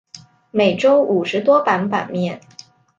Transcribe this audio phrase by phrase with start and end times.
[0.49, 2.41] 每周五十多版版面。